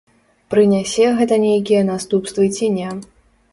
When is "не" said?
2.79-2.89